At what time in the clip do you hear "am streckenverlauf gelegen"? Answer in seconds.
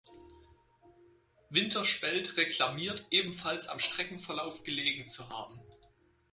3.67-5.07